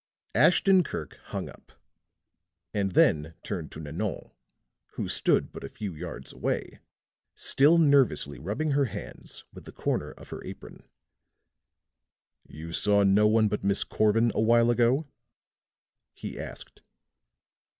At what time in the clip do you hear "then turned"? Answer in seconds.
2.93-3.71